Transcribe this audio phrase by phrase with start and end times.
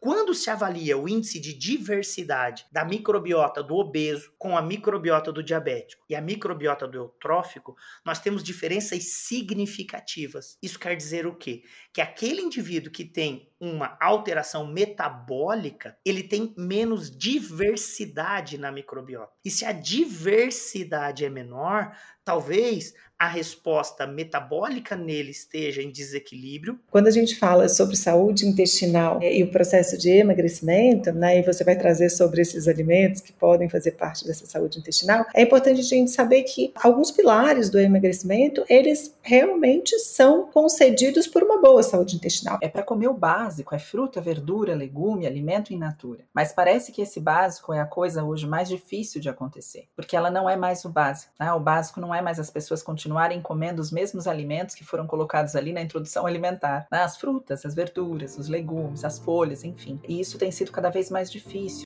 [0.00, 5.42] Quando se avalia o índice de diversidade da microbiota do obeso com a microbiota do
[5.42, 10.56] diabético e a microbiota do eutrófico, nós temos diferenças significativas.
[10.62, 11.64] Isso quer dizer o quê?
[11.92, 19.32] Que aquele indivíduo que tem uma alteração metabólica, ele tem menos diversidade na microbiota.
[19.44, 21.94] E se a diversidade é menor,
[22.24, 26.80] talvez a resposta metabólica nele esteja em desequilíbrio.
[26.90, 31.62] Quando a gente fala sobre saúde intestinal e o processo de emagrecimento, né, e você
[31.62, 35.84] vai trazer sobre esses alimentos que podem fazer parte dessa saúde intestinal, é importante a
[35.84, 42.16] gente saber que alguns pilares do emagrecimento, eles realmente são concedidos por uma boa saúde
[42.16, 42.58] intestinal.
[42.62, 46.24] É para comer o básico, é fruta, verdura, legume, alimento in natura.
[46.32, 50.30] Mas parece que esse básico é a coisa hoje mais difícil de acontecer, porque ela
[50.30, 51.32] não é mais o básico.
[51.38, 51.52] Né?
[51.52, 55.06] O básico não é mais as pessoas continuarem continuarem comendo os mesmos alimentos que foram
[55.06, 57.02] colocados ali na introdução alimentar, né?
[57.02, 60.00] as frutas, as verduras, os legumes, as folhas, enfim.
[60.08, 61.84] E isso tem sido cada vez mais difícil.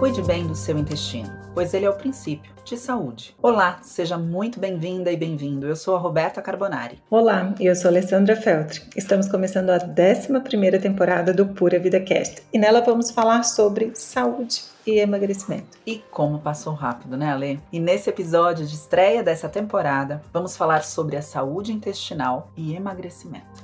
[0.00, 3.36] Cuide bem do seu intestino, pois ele é o princípio de saúde.
[3.42, 5.66] Olá, seja muito bem-vinda e bem-vindo.
[5.66, 6.98] Eu sou a Roberta Carbonari.
[7.10, 8.80] Olá, eu sou a Alessandra Feltri.
[8.96, 14.62] Estamos começando a 11ª temporada do Pura Vida Cast e nela vamos falar sobre saúde
[14.86, 15.76] e emagrecimento.
[15.86, 17.60] E como passou rápido, né, Ale?
[17.70, 23.60] E nesse episódio de estreia dessa temporada, vamos falar sobre a saúde intestinal e emagrecimento.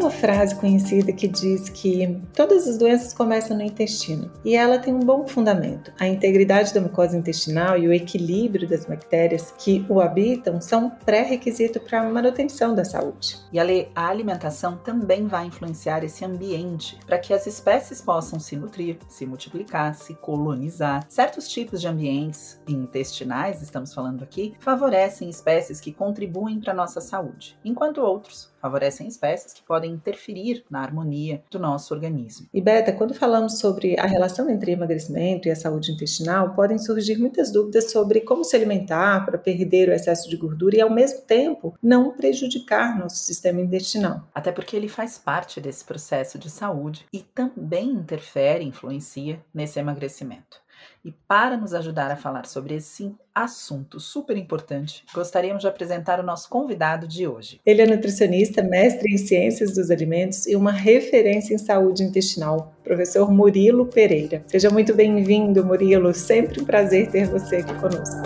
[0.00, 4.94] Uma frase conhecida que diz que todas as doenças começam no intestino e ela tem
[4.94, 5.92] um bom fundamento.
[6.00, 11.80] A integridade da mucosa intestinal e o equilíbrio das bactérias que o habitam são pré-requisito
[11.80, 13.36] para a manutenção da saúde.
[13.52, 18.96] E a alimentação também vai influenciar esse ambiente para que as espécies possam se nutrir,
[19.06, 21.04] se multiplicar, se colonizar.
[21.10, 27.02] Certos tipos de ambientes intestinais, estamos falando aqui, favorecem espécies que contribuem para a nossa
[27.02, 32.46] saúde, enquanto outros favorecem espécies que podem interferir na harmonia do nosso organismo.
[32.52, 37.18] E Beta, quando falamos sobre a relação entre emagrecimento e a saúde intestinal, podem surgir
[37.18, 41.22] muitas dúvidas sobre como se alimentar para perder o excesso de gordura e ao mesmo
[41.22, 44.28] tempo não prejudicar nosso sistema intestinal.
[44.34, 50.60] Até porque ele faz parte desse processo de saúde e também interfere, influencia nesse emagrecimento.
[51.02, 56.22] E para nos ajudar a falar sobre esse assunto super importante, gostaríamos de apresentar o
[56.22, 57.58] nosso convidado de hoje.
[57.64, 63.32] Ele é nutricionista, mestre em ciências dos alimentos e uma referência em saúde intestinal, professor
[63.32, 64.44] Murilo Pereira.
[64.46, 66.12] Seja muito bem-vindo, Murilo.
[66.12, 68.20] Sempre um prazer ter você aqui conosco.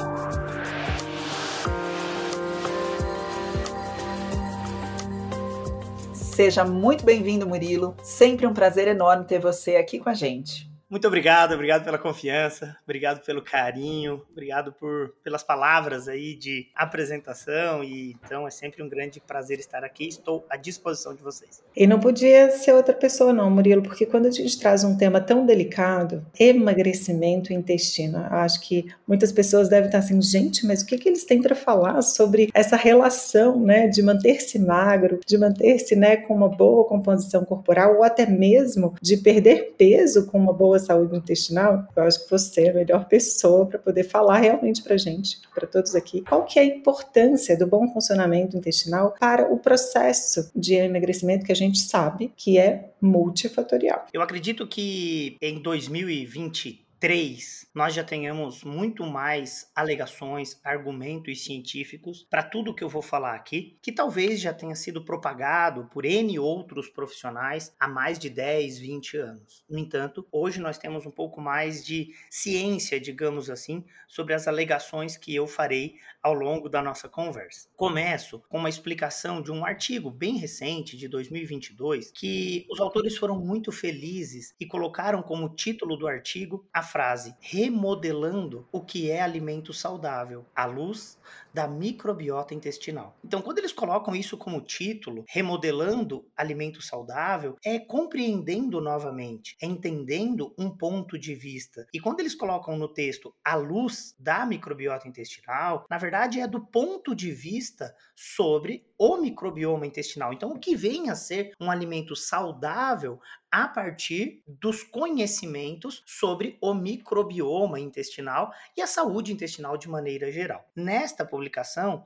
[6.13, 7.95] Seja muito bem-vindo, Murilo.
[8.03, 10.74] Sempre um prazer enorme ter você aqui com a gente.
[10.95, 17.83] Muito obrigado, obrigado pela confiança, obrigado pelo carinho, obrigado por pelas palavras aí de apresentação
[17.83, 20.07] e então é sempre um grande prazer estar aqui.
[20.07, 21.61] Estou à disposição de vocês.
[21.75, 25.21] E não podia ser outra pessoa não, Murilo, porque quando a gente traz um tema
[25.21, 30.97] tão delicado, emagrecimento intestino, acho que muitas pessoas devem estar assim, gente, mas o que
[30.97, 36.19] que eles têm para falar sobre essa relação, né, de manter-se magro, de manter-se, né,
[36.19, 41.17] com uma boa composição corporal ou até mesmo de perder peso com uma boa saúde
[41.17, 45.41] intestinal, eu acho que você é a melhor pessoa para poder falar realmente para gente,
[45.55, 50.51] para todos aqui, qual que é a importância do bom funcionamento intestinal para o processo
[50.55, 54.07] de emagrecimento que a gente sabe que é multifatorial.
[54.13, 62.43] Eu acredito que em 2020 3, nós já tenhamos muito mais alegações, argumentos científicos para
[62.43, 66.89] tudo que eu vou falar aqui, que talvez já tenha sido propagado por N outros
[66.89, 69.63] profissionais há mais de 10, 20 anos.
[69.69, 75.19] No entanto, hoje nós temos um pouco mais de ciência, digamos assim, sobre as alegações
[75.19, 77.69] que eu farei ao longo da nossa conversa.
[77.77, 83.39] Começo com uma explicação de um artigo bem recente, de 2022, que os autores foram
[83.39, 89.73] muito felizes e colocaram como título do artigo a frase remodelando o que é alimento
[89.73, 90.47] saudável.
[90.55, 91.19] À luz
[91.55, 93.17] da microbiota intestinal.
[93.25, 100.53] Então, quando eles colocam isso como título, remodelando alimento saudável, é compreendendo novamente, é entendendo
[100.59, 101.87] um ponto de vista.
[101.95, 106.61] E quando eles colocam no texto à luz da microbiota intestinal, na verdade é do
[106.61, 110.33] ponto de vista sobre o microbioma intestinal.
[110.33, 113.21] Então, o que vem a ser um alimento saudável
[113.55, 120.69] a partir dos conhecimentos sobre o microbioma intestinal e a saúde intestinal de maneira geral.
[120.75, 121.44] Nesta publicação,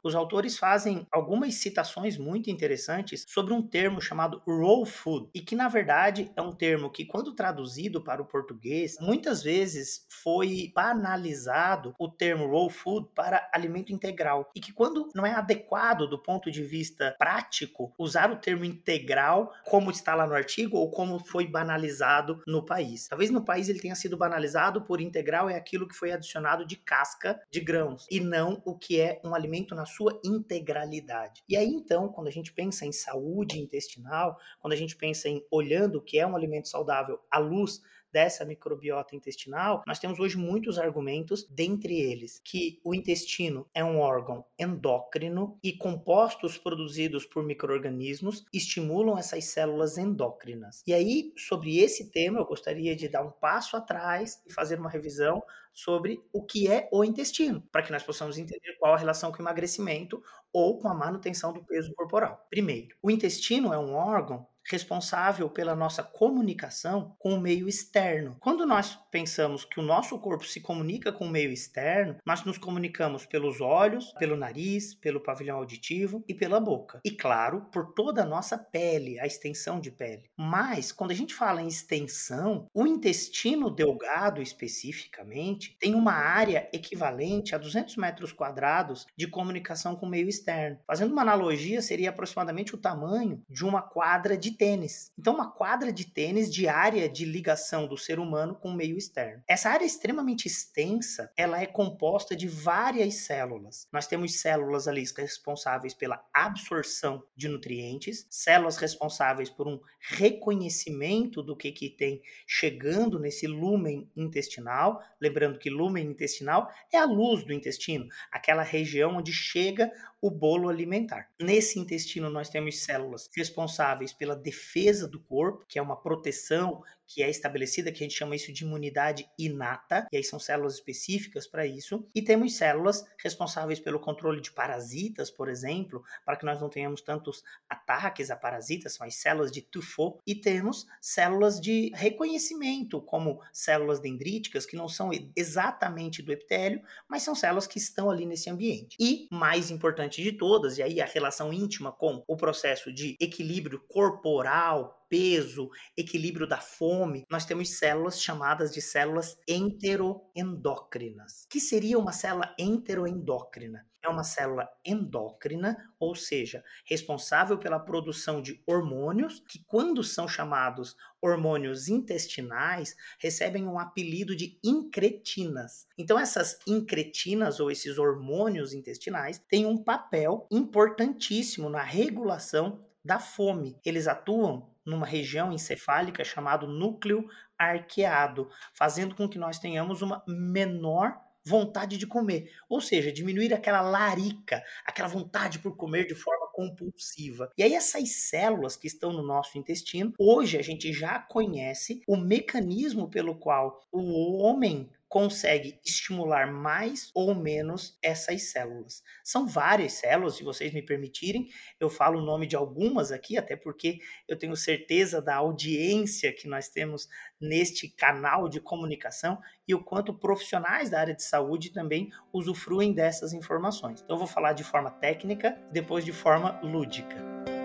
[0.02, 5.54] os autores fazem algumas citações muito interessantes sobre um termo chamado raw food e que
[5.54, 11.94] na verdade é um termo que quando traduzido para o português, muitas vezes foi banalizado
[11.98, 16.50] o termo raw food para alimento integral e que quando não é adequado do ponto
[16.50, 21.46] de vista prático usar o termo integral como está lá no artigo ou como foi
[21.46, 23.08] banalizado no país.
[23.08, 26.76] Talvez no país ele tenha sido banalizado por integral é aquilo que foi adicionado de
[26.76, 31.42] casca de grãos e não o que é um alimento na sua integralidade.
[31.48, 35.44] E aí então, quando a gente pensa em saúde intestinal, quando a gente pensa em
[35.50, 37.80] olhando o que é um alimento saudável à luz
[38.12, 43.98] dessa microbiota intestinal, nós temos hoje muitos argumentos, dentre eles que o intestino é um
[43.98, 50.82] órgão endócrino e compostos produzidos por microorganismos estimulam essas células endócrinas.
[50.86, 54.90] E aí, sobre esse tema, eu gostaria de dar um passo atrás e fazer uma
[54.90, 59.30] revisão sobre o que é o intestino, para que nós possamos entender qual a relação
[59.30, 60.20] com o emagrecimento
[60.52, 62.46] ou com a manutenção do peso corporal.
[62.50, 68.36] Primeiro, o intestino é um órgão responsável pela nossa comunicação com o meio externo.
[68.40, 72.58] Quando nós pensamos que o nosso corpo se comunica com o meio externo, nós nos
[72.58, 77.00] comunicamos pelos olhos, pelo nariz, pelo pavilhão auditivo e pela boca.
[77.04, 80.30] E claro, por toda a nossa pele, a extensão de pele.
[80.36, 87.54] Mas quando a gente fala em extensão, o intestino delgado especificamente tem uma área equivalente
[87.54, 90.78] a 200 metros quadrados de comunicação com o meio externo.
[90.86, 95.12] Fazendo uma analogia, seria aproximadamente o tamanho de uma quadra de tênis.
[95.16, 98.98] Então, uma quadra de tênis de área de ligação do ser humano com o meio
[98.98, 99.42] externo.
[99.46, 103.86] Essa área extremamente extensa, ela é composta de várias células.
[103.92, 111.56] Nós temos células ali responsáveis pela absorção de nutrientes, células responsáveis por um reconhecimento do
[111.56, 115.00] que, que tem chegando nesse lumen intestinal.
[115.20, 120.68] Lembrando que lumen intestinal é a luz do intestino, aquela região onde chega o bolo
[120.68, 121.30] alimentar.
[121.40, 127.22] Nesse intestino, nós temos células responsáveis pela defesa do corpo, que é uma proteção que
[127.22, 131.46] é estabelecida, que a gente chama isso de imunidade inata, e aí são células específicas
[131.46, 136.60] para isso, e temos células responsáveis pelo controle de parasitas, por exemplo, para que nós
[136.60, 141.90] não tenhamos tantos ataques a parasitas, são as células de Tufo, e temos células de
[141.94, 148.10] reconhecimento, como células dendríticas, que não são exatamente do epitélio, mas são células que estão
[148.10, 148.96] ali nesse ambiente.
[149.00, 153.80] E, mais importante de todas, e aí a relação íntima com o processo de equilíbrio
[153.88, 156.97] corporal, peso, equilíbrio da fome,
[157.30, 161.44] nós temos células chamadas de células enteroendócrinas.
[161.44, 163.86] O que seria uma célula enteroendócrina?
[164.00, 170.96] É uma célula endócrina, ou seja, responsável pela produção de hormônios, que, quando são chamados
[171.20, 175.86] hormônios intestinais, recebem um apelido de incretinas.
[175.98, 183.78] Então, essas incretinas, ou esses hormônios intestinais, têm um papel importantíssimo na regulação da fome.
[183.84, 191.20] Eles atuam numa região encefálica chamado núcleo arqueado, fazendo com que nós tenhamos uma menor
[191.44, 197.50] vontade de comer, ou seja, diminuir aquela larica, aquela vontade por comer de forma compulsiva.
[197.56, 202.16] E aí essas células que estão no nosso intestino, hoje a gente já conhece o
[202.16, 209.02] mecanismo pelo qual o homem consegue estimular mais ou menos essas células.
[209.24, 211.48] São várias células, se vocês me permitirem,
[211.80, 216.46] eu falo o nome de algumas aqui, até porque eu tenho certeza da audiência que
[216.46, 217.08] nós temos
[217.40, 223.32] neste canal de comunicação e o quanto profissionais da área de saúde também usufruem dessas
[223.32, 224.02] informações.
[224.02, 227.57] Então eu vou falar de forma técnica, depois de forma lúdica.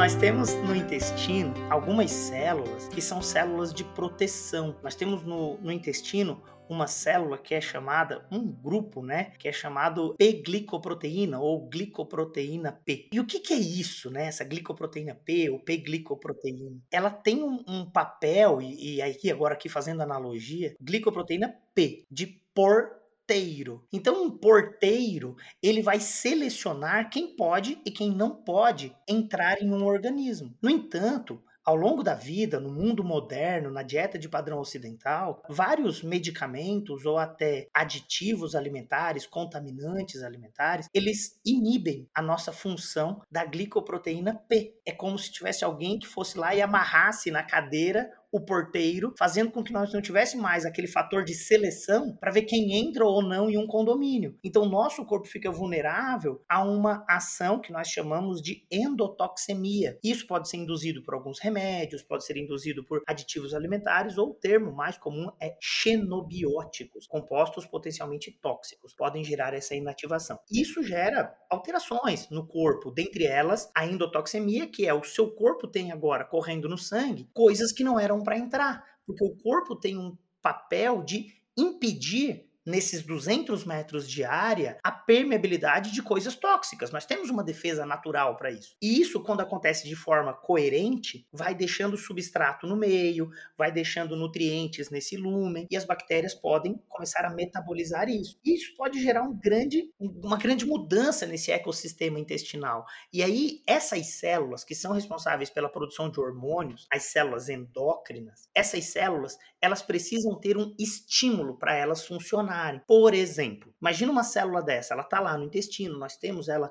[0.00, 4.74] Nós temos no intestino algumas células que são células de proteção.
[4.82, 9.52] Nós temos no, no intestino uma célula que é chamada, um grupo, né, que é
[9.52, 13.10] chamado P-glicoproteína ou glicoproteína P.
[13.12, 16.80] E o que, que é isso, né, essa glicoproteína P ou P-glicoproteína?
[16.90, 22.26] Ela tem um, um papel, e, e aqui agora aqui fazendo analogia, glicoproteína P, de
[22.54, 22.99] por
[23.30, 23.86] porteiro.
[23.92, 29.84] Então, um porteiro, ele vai selecionar quem pode e quem não pode entrar em um
[29.84, 30.52] organismo.
[30.60, 36.02] No entanto, ao longo da vida, no mundo moderno, na dieta de padrão ocidental, vários
[36.02, 44.74] medicamentos ou até aditivos alimentares, contaminantes alimentares, eles inibem a nossa função da glicoproteína P.
[44.84, 49.50] É como se tivesse alguém que fosse lá e amarrasse na cadeira o porteiro, fazendo
[49.50, 53.22] com que nós não tivéssemos mais aquele fator de seleção para ver quem entra ou
[53.22, 54.36] não em um condomínio.
[54.44, 59.98] Então, nosso corpo fica vulnerável a uma ação que nós chamamos de endotoxemia.
[60.02, 64.34] Isso pode ser induzido por alguns remédios, pode ser induzido por aditivos alimentares, ou o
[64.34, 70.38] termo mais comum é xenobióticos, compostos potencialmente tóxicos, podem gerar essa inativação.
[70.50, 75.90] Isso gera alterações no corpo, dentre elas a endotoxemia, que é o seu corpo tem
[75.92, 80.16] agora correndo no sangue coisas que não eram para entrar, porque o corpo tem um
[80.42, 86.90] papel de impedir nesses 200 metros de área a permeabilidade de coisas tóxicas.
[86.90, 88.76] Nós temos uma defesa natural para isso.
[88.80, 94.90] E isso, quando acontece de forma coerente, vai deixando substrato no meio, vai deixando nutrientes
[94.90, 98.38] nesse lumen e as bactérias podem começar a metabolizar isso.
[98.44, 102.86] Isso pode gerar um grande, uma grande mudança nesse ecossistema intestinal.
[103.12, 108.84] E aí, essas células que são responsáveis pela produção de hormônios, as células endócrinas, essas
[108.84, 112.80] células, elas precisam ter um estímulo para elas funcionarem funcionarem.
[112.86, 116.70] Por exemplo, imagina uma célula dessa, ela está lá no intestino, nós temos ela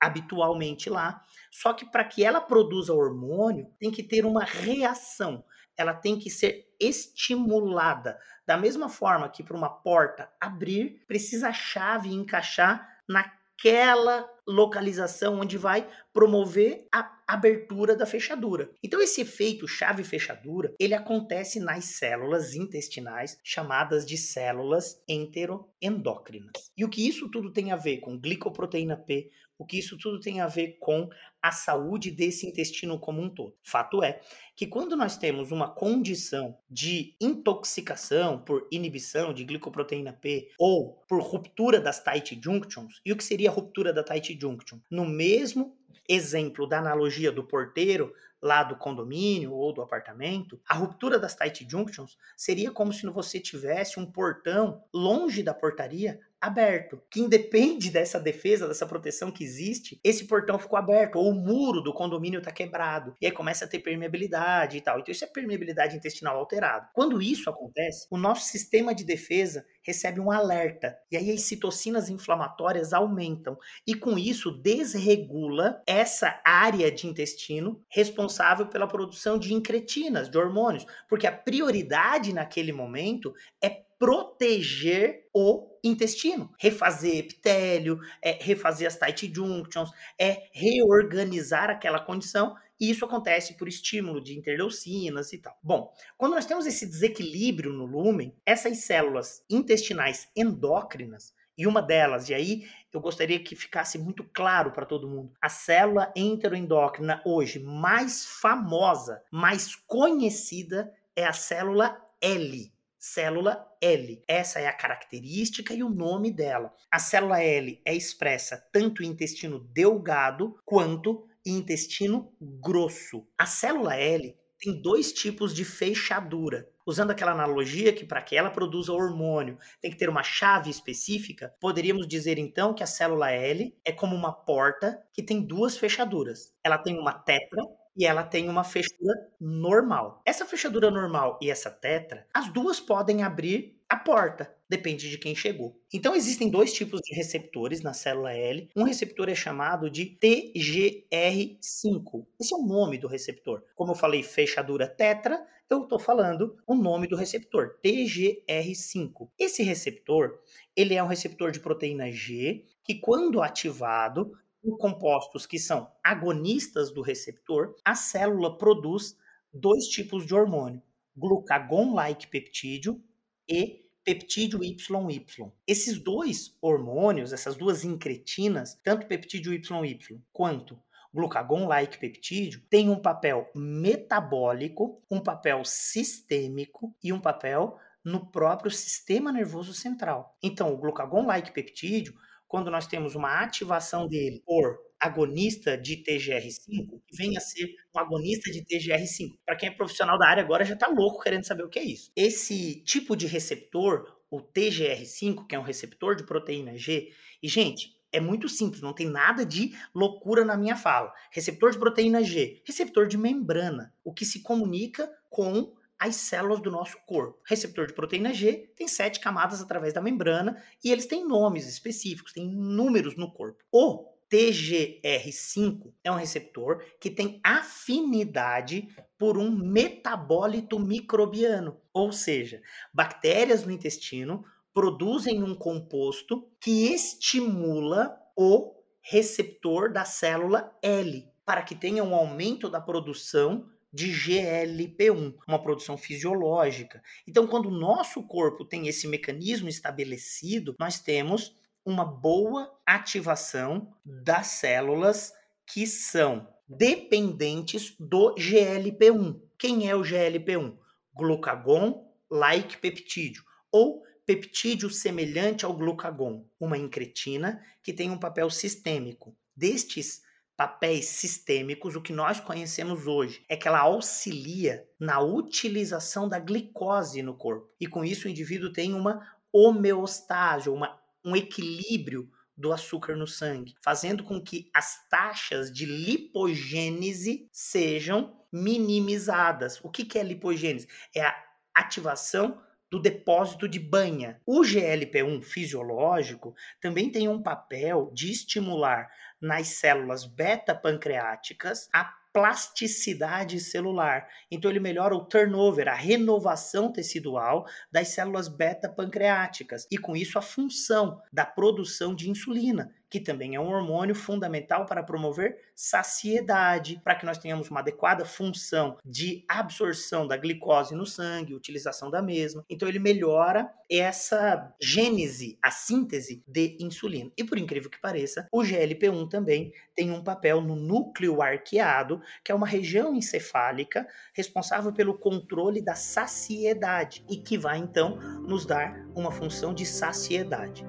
[0.00, 5.44] habitualmente lá, só que para que ela produza hormônio, tem que ter uma reação,
[5.76, 8.18] ela tem que ser estimulada.
[8.46, 15.56] Da mesma forma que para uma porta abrir, precisa a chave encaixar naquela localização onde
[15.56, 18.70] vai promover a abertura da fechadura.
[18.82, 26.52] Então esse efeito chave fechadura, ele acontece nas células intestinais chamadas de células enteroendócrinas.
[26.76, 30.18] E o que isso tudo tem a ver com glicoproteína P, o que isso tudo
[30.18, 31.08] tem a ver com
[31.40, 33.56] a saúde desse intestino como um todo.
[33.62, 34.20] Fato é
[34.56, 41.20] que quando nós temos uma condição de intoxicação por inibição de glicoproteína P ou por
[41.22, 44.78] ruptura das tight junctions, e o que seria a ruptura da tight junction?
[44.90, 45.76] No mesmo
[46.08, 51.66] exemplo da analogia do porteiro lá do condomínio ou do apartamento, a ruptura das tight
[51.68, 58.18] junctions seria como se você tivesse um portão longe da portaria aberto, que independe dessa
[58.18, 62.50] defesa, dessa proteção que existe, esse portão ficou aberto, ou o muro do condomínio está
[62.50, 64.98] quebrado, e aí começa a ter permeabilidade e tal.
[64.98, 66.88] Então isso é permeabilidade intestinal alterada.
[66.92, 72.08] Quando isso acontece, o nosso sistema de defesa recebe um alerta, e aí as citocinas
[72.08, 73.56] inflamatórias aumentam,
[73.86, 78.31] e com isso desregula essa área de intestino responsável
[78.66, 86.50] pela produção de incretinas, de hormônios, porque a prioridade naquele momento é proteger o intestino,
[86.58, 93.68] refazer epitélio, é refazer as tight junctions, é reorganizar aquela condição e isso acontece por
[93.68, 95.56] estímulo de interleucinas e tal.
[95.62, 101.32] Bom, quando nós temos esse desequilíbrio no lúmen, essas células intestinais endócrinas,
[101.62, 105.48] e uma delas, e aí eu gostaria que ficasse muito claro para todo mundo, a
[105.48, 114.22] célula enteroendócrina hoje mais famosa, mais conhecida é a célula L célula L.
[114.28, 116.72] Essa é a característica e o nome dela.
[116.88, 123.26] A célula L é expressa tanto em intestino delgado quanto em intestino grosso.
[123.36, 126.70] A célula L tem dois tipos de fechadura.
[126.86, 131.54] Usando aquela analogia que para que ela produza hormônio tem que ter uma chave específica,
[131.60, 136.52] poderíamos dizer então que a célula L é como uma porta que tem duas fechaduras.
[136.64, 137.62] Ela tem uma tetra
[137.96, 140.22] e ela tem uma fechadura normal.
[140.24, 145.36] Essa fechadura normal e essa tetra, as duas podem abrir a porta, depende de quem
[145.36, 145.78] chegou.
[145.92, 148.70] Então existem dois tipos de receptores na célula L.
[148.74, 152.26] Um receptor é chamado de TGR5.
[152.40, 153.62] Esse é o nome do receptor.
[153.74, 159.30] Como eu falei, fechadura tetra, eu estou falando o nome do receptor, TGR5.
[159.38, 160.38] Esse receptor,
[160.76, 166.92] ele é um receptor de proteína G que quando ativado por compostos que são agonistas
[166.92, 169.16] do receptor, a célula produz
[169.52, 170.82] dois tipos de hormônio:
[171.16, 173.02] glucagon-like peptídeo
[173.48, 175.24] e peptídeo YY.
[175.66, 180.78] Esses dois hormônios, essas duas incretinas, tanto peptídeo YY quanto
[181.14, 189.30] glucagon-like peptídeo, têm um papel metabólico, um papel sistêmico e um papel no próprio sistema
[189.30, 190.36] nervoso central.
[190.42, 192.14] Então, o glucagon-like peptídeo
[192.48, 197.98] quando nós temos uma ativação dele por agonista de TGR5, que venha a ser um
[197.98, 199.38] agonista de TGR5.
[199.44, 201.84] Para quem é profissional da área agora já está louco querendo saber o que é
[201.84, 202.12] isso.
[202.14, 207.10] Esse tipo de receptor, o TGR5, que é um receptor de proteína G,
[207.42, 211.12] e gente, é muito simples, não tem nada de loucura na minha fala.
[211.30, 216.70] Receptor de proteína G, receptor de membrana, o que se comunica com as células do
[216.70, 217.38] nosso corpo.
[217.44, 222.32] Receptor de proteína G tem sete camadas através da membrana e eles têm nomes específicos,
[222.32, 223.64] têm números no corpo.
[223.70, 228.88] O TGR5 é um receptor que tem afinidade
[229.18, 238.74] por um metabólito microbiano, ou seja, bactérias no intestino produzem um composto que estimula o
[239.00, 245.98] receptor da célula L para que tenha um aumento da produção de GLP-1, uma produção
[245.98, 247.02] fisiológica.
[247.26, 254.46] Então, quando o nosso corpo tem esse mecanismo estabelecido, nós temos uma boa ativação das
[254.46, 255.32] células
[255.66, 259.40] que são dependentes do GLP-1.
[259.58, 260.76] Quem é o GLP-1?
[261.14, 269.36] Glucagon-like peptídeo ou peptídeo semelhante ao glucagon, uma incretina que tem um papel sistêmico.
[269.54, 270.22] Destes
[270.56, 277.22] papéis sistêmicos, o que nós conhecemos hoje é que ela auxilia na utilização da glicose
[277.22, 277.68] no corpo.
[277.80, 283.74] E com isso o indivíduo tem uma homeostase, uma, um equilíbrio do açúcar no sangue,
[283.82, 289.80] fazendo com que as taxas de lipogênese sejam minimizadas.
[289.82, 290.86] O que, que é lipogênese?
[291.14, 291.34] É a
[291.74, 294.38] ativação do depósito de banha.
[294.44, 304.26] O GLP-1 fisiológico também tem um papel de estimular nas células beta-pancreáticas a plasticidade celular.
[304.50, 310.42] Então ele melhora o turnover, a renovação tecidual das células beta-pancreáticas e com isso a
[310.42, 317.14] função da produção de insulina, que também é um hormônio fundamental para promover saciedade, para
[317.14, 322.64] que nós tenhamos uma adequada função de absorção da glicose no sangue, utilização da mesma.
[322.70, 327.30] Então ele melhora essa gênese, a síntese de insulina.
[327.36, 332.52] E por incrível que pareça, o GLP-1 também tem um papel no núcleo arqueado, que
[332.52, 338.94] é uma região encefálica responsável pelo controle da saciedade e que vai então nos dar
[339.14, 340.84] uma função de saciedade.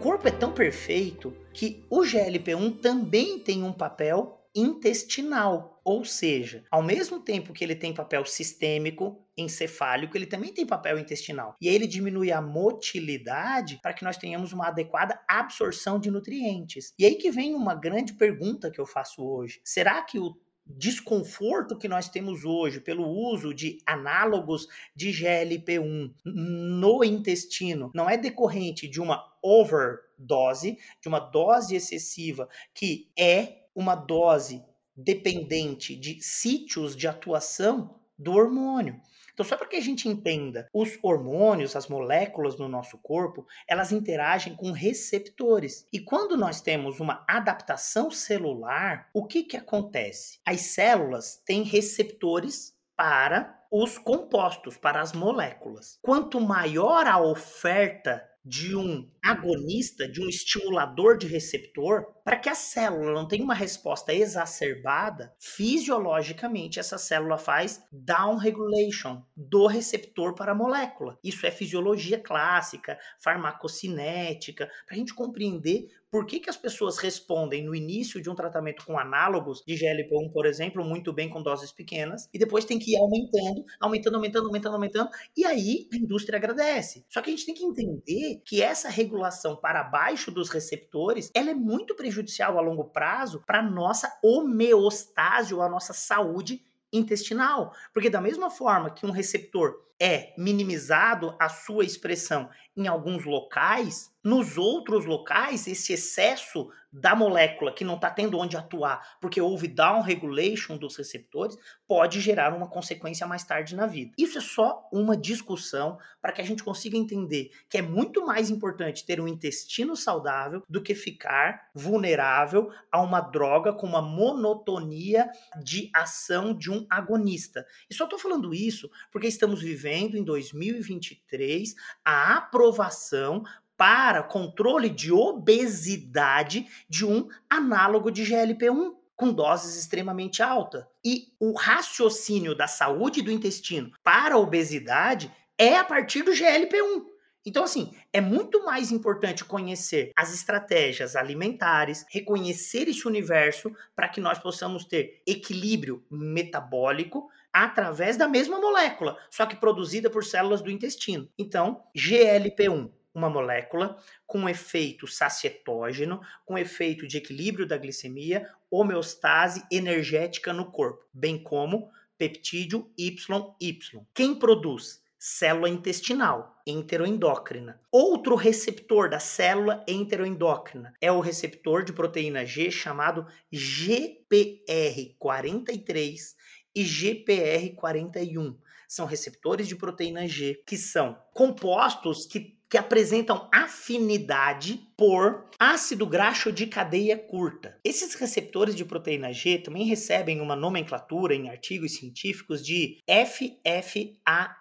[0.00, 6.82] corpo é tão perfeito que o GLP-1 também tem um papel intestinal, ou seja, ao
[6.82, 11.56] mesmo tempo que ele tem papel sistêmico, encefálico, ele também tem papel intestinal.
[11.60, 16.92] E aí ele diminui a motilidade para que nós tenhamos uma adequada absorção de nutrientes.
[16.98, 19.60] E aí que vem uma grande pergunta que eu faço hoje.
[19.64, 27.02] Será que o desconforto que nós temos hoje pelo uso de análogos de GLP-1 no
[27.02, 34.64] intestino não é decorrente de uma overdose, de uma dose excessiva que é uma dose
[34.96, 39.00] dependente de sítios de atuação do hormônio.
[39.32, 43.90] Então, só para que a gente entenda, os hormônios, as moléculas no nosso corpo, elas
[43.90, 45.88] interagem com receptores.
[45.90, 50.38] E quando nós temos uma adaptação celular, o que, que acontece?
[50.44, 55.98] As células têm receptores para os compostos, para as moléculas.
[56.02, 62.54] Quanto maior a oferta de um agonista, de um estimulador de receptor, para que a
[62.54, 70.52] célula não tenha uma resposta exacerbada, fisiologicamente essa célula faz down regulation do receptor para
[70.52, 71.18] a molécula.
[71.22, 77.64] Isso é fisiologia clássica, farmacocinética, para a gente compreender por que, que as pessoas respondem
[77.64, 81.70] no início de um tratamento com análogos de GLP-1, por exemplo, muito bem com doses
[81.70, 86.36] pequenas, e depois tem que ir aumentando, aumentando, aumentando, aumentando, aumentando, e aí a indústria
[86.36, 87.04] agradece.
[87.08, 91.50] Só que a gente tem que entender que essa regulação para baixo dos receptores, ela
[91.50, 97.72] é muito prejudicial a longo prazo para a nossa homeostase ou a nossa saúde intestinal.
[97.94, 104.10] Porque da mesma forma que um receptor é minimizado a sua expressão em alguns locais,
[104.24, 109.68] nos outros locais, esse excesso da molécula que não está tendo onde atuar, porque houve
[109.68, 114.12] down regulation dos receptores, pode gerar uma consequência mais tarde na vida.
[114.18, 118.50] Isso é só uma discussão para que a gente consiga entender que é muito mais
[118.50, 125.30] importante ter um intestino saudável do que ficar vulnerável a uma droga com uma monotonia
[125.62, 127.64] de ação de um agonista.
[127.88, 131.74] E só estou falando isso porque estamos vivendo em 2023
[132.04, 133.44] a aprovação
[133.76, 140.84] para controle de obesidade de um análogo de GLP-1 com doses extremamente altas.
[141.04, 147.09] E o raciocínio da saúde do intestino para a obesidade é a partir do GLP-1.
[147.44, 154.20] Então, assim, é muito mais importante conhecer as estratégias alimentares, reconhecer esse universo para que
[154.20, 160.70] nós possamos ter equilíbrio metabólico através da mesma molécula, só que produzida por células do
[160.70, 161.28] intestino.
[161.38, 170.52] Então, GLP-1 uma molécula com efeito sacietógeno, com efeito de equilíbrio da glicemia, homeostase energética
[170.52, 174.06] no corpo, bem como peptídeo YY.
[174.14, 174.99] Quem produz?
[175.20, 177.80] Célula intestinal, enteroendócrina.
[177.92, 186.34] Outro receptor da célula enteroendócrina é o receptor de proteína G chamado GPR43
[186.74, 188.56] e GPR41.
[188.88, 196.52] São receptores de proteína G que são compostos que que apresentam afinidade por ácido graxo
[196.52, 197.76] de cadeia curta.
[197.84, 204.56] Esses receptores de proteína G também recebem uma nomenclatura em artigos científicos de FFAR.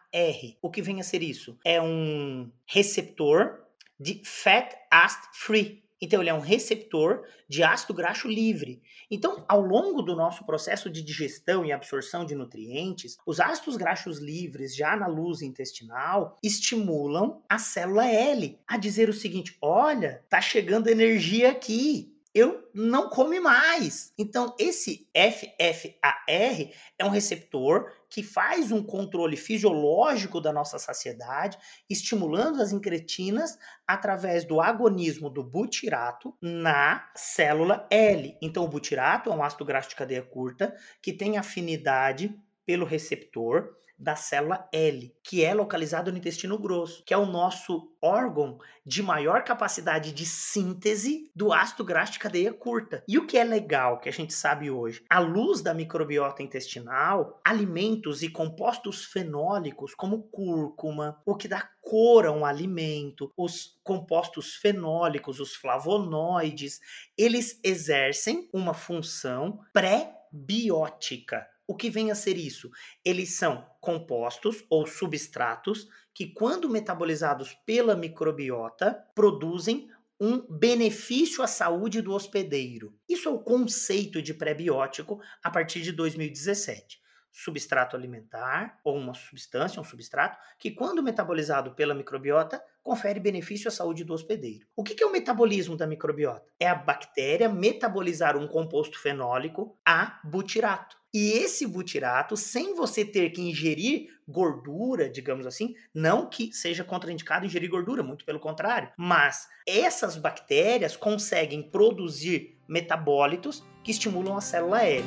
[0.59, 1.55] O que vem a ser isso?
[1.63, 3.59] É um receptor
[3.99, 8.81] de fat acid free, então, ele é um receptor de ácido graxo livre.
[9.11, 14.19] Então, ao longo do nosso processo de digestão e absorção de nutrientes, os ácidos graxos
[14.19, 20.39] livres, já na luz intestinal, estimulam a célula L a dizer o seguinte: olha, tá
[20.39, 24.13] chegando energia aqui eu não come mais.
[24.17, 31.57] Então, esse FFAR é um receptor que faz um controle fisiológico da nossa saciedade,
[31.89, 38.37] estimulando as incretinas através do agonismo do butirato na célula L.
[38.41, 42.35] Então, o butirato é um ácido graxo de cadeia curta que tem afinidade
[42.69, 47.91] pelo receptor da célula L, que é localizado no intestino grosso, que é o nosso
[47.99, 53.03] órgão de maior capacidade de síntese do ácido graxo de cadeia curta.
[53.07, 57.41] E o que é legal, que a gente sabe hoje, à luz da microbiota intestinal,
[57.43, 64.53] alimentos e compostos fenólicos como cúrcuma, o que dá cor a um alimento, os compostos
[64.53, 66.79] fenólicos, os flavonoides,
[67.17, 72.71] eles exercem uma função pré-biótica o que vem a ser isso?
[73.05, 79.87] Eles são compostos ou substratos que, quando metabolizados pela microbiota, produzem
[80.19, 82.97] um benefício à saúde do hospedeiro.
[83.07, 86.99] Isso é o conceito de pré-biótico a partir de 2017
[87.31, 93.71] substrato alimentar ou uma substância, um substrato, que quando metabolizado pela microbiota, confere benefício à
[93.71, 94.67] saúde do hospedeiro.
[94.75, 96.51] O que é o metabolismo da microbiota?
[96.59, 100.98] É a bactéria metabolizar um composto fenólico a butirato.
[101.13, 107.47] E esse butirato, sem você ter que ingerir gordura, digamos assim, não que seja contraindicado
[107.47, 114.83] ingerir gordura, muito pelo contrário, mas essas bactérias conseguem produzir metabólitos que estimulam a célula
[114.83, 115.03] L.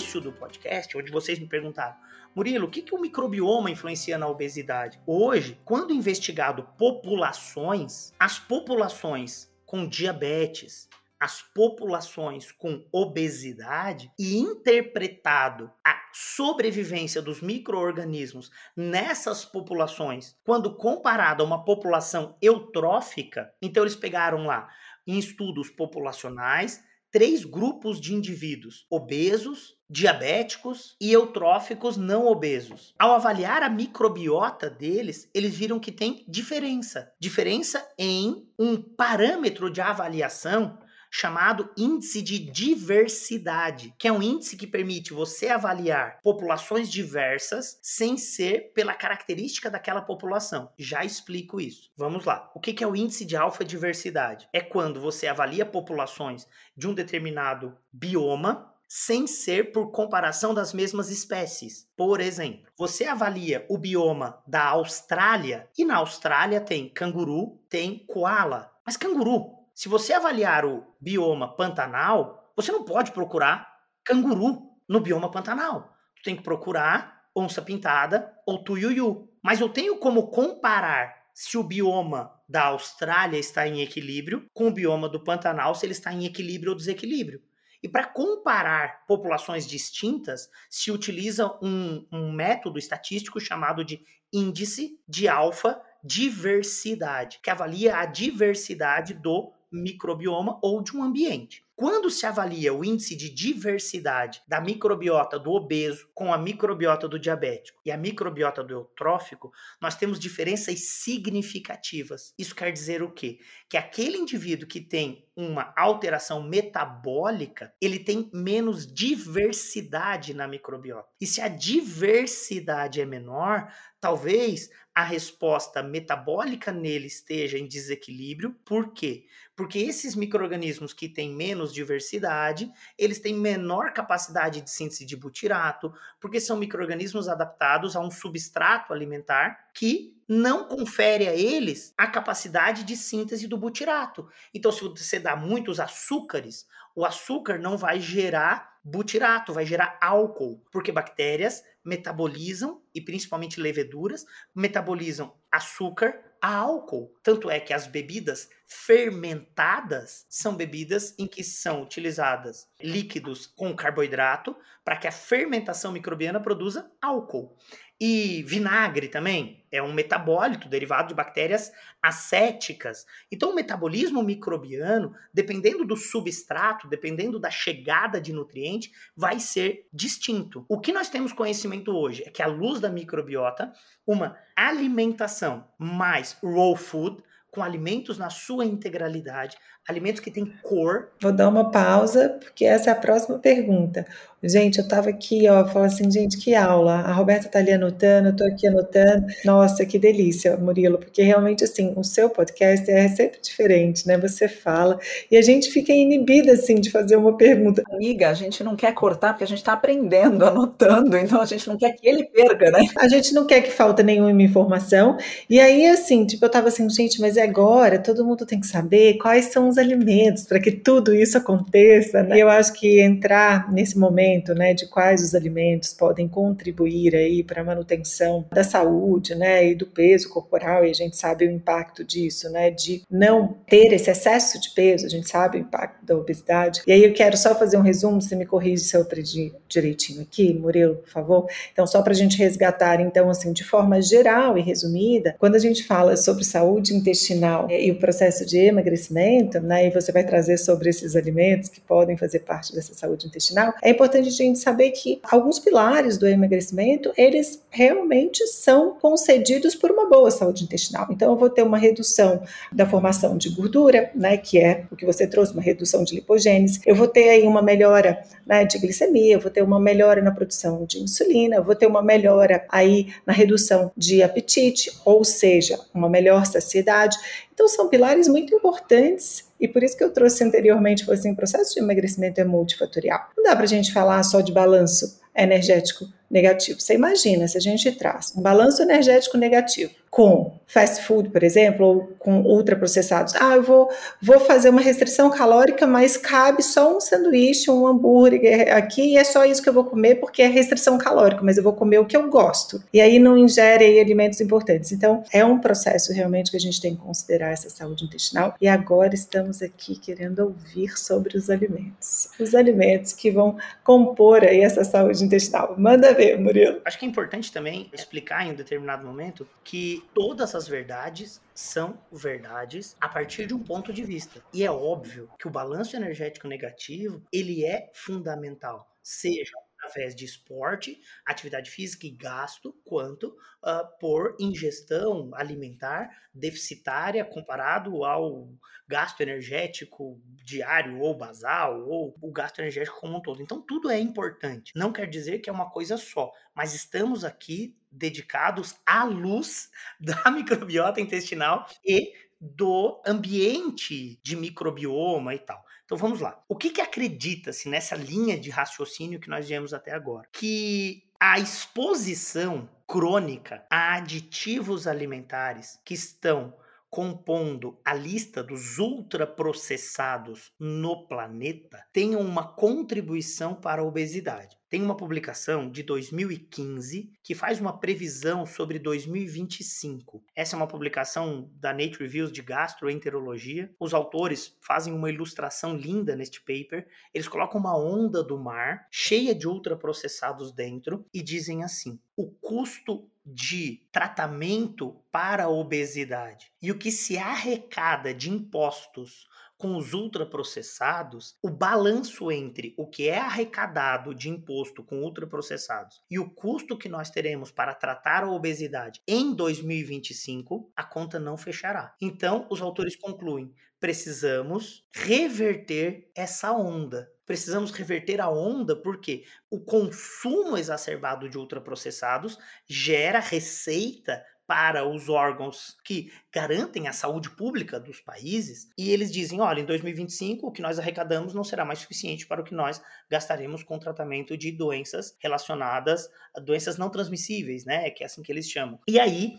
[0.00, 1.94] início do podcast, onde vocês me perguntaram,
[2.34, 4.98] Murilo, o que, que o microbioma influencia na obesidade?
[5.06, 16.00] Hoje, quando investigado populações, as populações com diabetes, as populações com obesidade e interpretado a
[16.14, 24.70] sobrevivência dos micro-organismos nessas populações, quando comparado a uma população eutrófica, então eles pegaram lá
[25.06, 32.94] em estudos populacionais três grupos de indivíduos: obesos, diabéticos e eutróficos não obesos.
[32.98, 37.12] Ao avaliar a microbiota deles, eles viram que tem diferença.
[37.18, 40.78] Diferença em um parâmetro de avaliação
[41.10, 48.16] chamado índice de diversidade, que é um índice que permite você avaliar populações diversas sem
[48.16, 50.72] ser pela característica daquela população.
[50.78, 51.90] Já explico isso.
[51.96, 52.50] Vamos lá.
[52.54, 54.48] O que é o índice de alfa diversidade?
[54.52, 56.46] É quando você avalia populações
[56.76, 61.88] de um determinado bioma sem ser por comparação das mesmas espécies.
[61.96, 68.72] Por exemplo, você avalia o bioma da Austrália e na Austrália tem canguru, tem koala.
[68.84, 73.66] Mas canguru se você avaliar o bioma Pantanal, você não pode procurar
[74.04, 75.96] canguru no bioma Pantanal.
[76.16, 79.32] Tu tem que procurar onça pintada ou tuiuiu.
[79.42, 84.70] Mas eu tenho como comparar se o bioma da Austrália está em equilíbrio com o
[84.70, 87.42] bioma do Pantanal, se ele está em equilíbrio ou desequilíbrio.
[87.82, 95.26] E para comparar populações distintas, se utiliza um, um método estatístico chamado de índice de
[95.26, 101.64] alfa diversidade, que avalia a diversidade do microbioma ou de um ambiente.
[101.80, 107.18] Quando se avalia o índice de diversidade da microbiota do obeso com a microbiota do
[107.18, 112.34] diabético e a microbiota do eutrófico, nós temos diferenças significativas.
[112.38, 113.38] Isso quer dizer o quê?
[113.66, 121.08] Que aquele indivíduo que tem uma alteração metabólica, ele tem menos diversidade na microbiota.
[121.18, 128.54] E se a diversidade é menor, talvez a resposta metabólica nele esteja em desequilíbrio.
[128.64, 129.26] Por quê?
[129.54, 135.92] Porque esses micro-organismos que têm menos diversidade, eles têm menor capacidade de síntese de butirato,
[136.20, 142.84] porque são micro-organismos adaptados a um substrato alimentar que não confere a eles a capacidade
[142.84, 144.28] de síntese do butirato.
[144.54, 150.62] Então, se você dá muitos açúcares, o açúcar não vai gerar butirato, vai gerar álcool,
[150.72, 154.24] porque bactérias metabolizam, e principalmente leveduras,
[154.54, 157.14] metabolizam açúcar a álcool.
[157.22, 164.56] Tanto é que as bebidas fermentadas são bebidas em que são utilizadas líquidos com carboidrato
[164.84, 167.56] para que a fermentação microbiana produza álcool.
[168.00, 171.70] E vinagre também é um metabólito derivado de bactérias
[172.02, 173.04] acéticas.
[173.30, 180.64] Então, o metabolismo microbiano, dependendo do substrato, dependendo da chegada de nutriente, vai ser distinto.
[180.66, 183.70] O que nós temos conhecimento hoje é que, à luz da microbiota,
[184.06, 191.08] uma alimentação mais raw food, com alimentos na sua integralidade, alimentos que têm cor.
[191.20, 194.06] Vou dar uma pausa, porque essa é a próxima pergunta.
[194.42, 197.00] Gente, eu estava aqui, ó, falo assim, gente, que aula.
[197.00, 199.26] A Roberta está ali anotando, eu estou aqui anotando.
[199.44, 204.16] Nossa, que delícia, Murilo, porque realmente, assim, o seu podcast é sempre diferente, né?
[204.16, 204.98] Você fala
[205.30, 207.82] e a gente fica inibida, assim, de fazer uma pergunta.
[207.92, 211.68] Amiga, a gente não quer cortar, porque a gente está aprendendo, anotando, então a gente
[211.68, 212.86] não quer que ele perca, né?
[212.96, 215.18] A gente não quer que falte nenhuma informação.
[215.50, 218.66] E aí, assim, tipo, eu estava assim, gente, mas é agora, todo mundo tem que
[218.66, 222.36] saber quais são os alimentos para que tudo isso aconteça, né?
[222.36, 227.42] E eu acho que entrar nesse momento né, de quais os alimentos podem contribuir aí
[227.42, 231.50] para a manutenção da saúde, né, e do peso corporal, e a gente sabe o
[231.50, 236.04] impacto disso, né, de não ter esse excesso de peso, a gente sabe o impacto
[236.04, 236.82] da obesidade.
[236.86, 240.22] E aí eu quero só fazer um resumo, você me corrige se eu aprendi direitinho
[240.22, 241.46] aqui, Murilo, por favor.
[241.72, 245.58] Então, só para a gente resgatar, então, assim, de forma geral e resumida, quando a
[245.58, 250.58] gente fala sobre saúde intestinal e o processo de emagrecimento, né, e você vai trazer
[250.58, 254.90] sobre esses alimentos que podem fazer parte dessa saúde intestinal, é importante a gente saber
[254.90, 261.06] que alguns pilares do emagrecimento, eles realmente são concedidos por uma boa saúde intestinal.
[261.10, 262.42] Então, eu vou ter uma redução
[262.72, 266.80] da formação de gordura, né, que é o que você trouxe, uma redução de lipogênese.
[266.86, 270.30] Eu vou ter aí uma melhora né, de glicemia, eu vou ter uma melhora na
[270.30, 275.78] produção de insulina, eu vou ter uma melhora aí na redução de apetite, ou seja,
[275.94, 277.16] uma melhor saciedade.
[277.60, 281.74] Então, são pilares muito importantes e por isso que eu trouxe anteriormente, assim, o processo
[281.74, 283.20] de emagrecimento é multifatorial.
[283.36, 286.80] Não dá para a gente falar só de balanço energético negativo.
[286.80, 291.86] Você imagina se a gente traz um balanço energético negativo com fast food, por exemplo,
[291.86, 293.34] ou com ultraprocessados.
[293.36, 293.88] Ah, eu vou,
[294.20, 299.24] vou fazer uma restrição calórica, mas cabe só um sanduíche, um hambúrguer aqui e é
[299.24, 302.04] só isso que eu vou comer porque é restrição calórica, mas eu vou comer o
[302.04, 302.82] que eu gosto.
[302.92, 304.90] E aí não ingere aí alimentos importantes.
[304.90, 308.54] Então, é um processo realmente que a gente tem que considerar essa saúde intestinal.
[308.60, 312.28] E agora estamos aqui querendo ouvir sobre os alimentos.
[312.38, 315.74] Os alimentos que vão compor aí essa saúde intestinal.
[315.78, 316.80] Manda Murilo.
[316.84, 321.98] Acho que é importante também explicar em um determinado momento que todas as verdades são
[322.12, 324.42] verdades a partir de um ponto de vista.
[324.52, 329.52] E é óbvio que o balanço energético negativo, ele é fundamental, seja
[329.82, 338.52] através de esporte, atividade física e gasto, quanto uh, por ingestão alimentar deficitária comparado ao
[338.86, 343.42] gasto energético diário ou basal ou o gasto energético como um todo.
[343.42, 344.72] Então tudo é importante.
[344.76, 350.30] Não quer dizer que é uma coisa só, mas estamos aqui dedicados à luz da
[350.30, 355.62] microbiota intestinal e do ambiente de microbioma e tal.
[355.90, 356.40] Então vamos lá.
[356.48, 360.28] O que, que acredita-se nessa linha de raciocínio que nós viemos até agora?
[360.32, 366.54] Que a exposição crônica a aditivos alimentares que estão
[366.88, 374.59] compondo a lista dos ultraprocessados no planeta tenham uma contribuição para a obesidade.
[374.70, 380.22] Tem uma publicação de 2015 que faz uma previsão sobre 2025.
[380.32, 383.74] Essa é uma publicação da Nature Reviews de Gastroenterologia.
[383.80, 386.86] Os autores fazem uma ilustração linda neste paper.
[387.12, 393.10] Eles colocam uma onda do mar cheia de ultraprocessados dentro e dizem assim: o custo
[393.26, 399.28] de tratamento para a obesidade e o que se arrecada de impostos
[399.60, 406.18] com os ultraprocessados, o balanço entre o que é arrecadado de imposto com ultraprocessados e
[406.18, 411.94] o custo que nós teremos para tratar a obesidade em 2025, a conta não fechará.
[412.00, 420.56] Então, os autores concluem: precisamos reverter essa onda precisamos reverter a onda, porque o consumo
[420.56, 422.36] exacerbado de ultraprocessados
[422.68, 424.20] gera receita
[424.50, 429.64] para os órgãos que garantem a saúde pública dos países, e eles dizem: olha, em
[429.64, 433.78] 2025 o que nós arrecadamos não será mais suficiente para o que nós gastaremos com
[433.78, 437.90] tratamento de doenças relacionadas a doenças não transmissíveis, né?
[437.90, 438.80] Que é assim que eles chamam.
[438.88, 439.38] E aí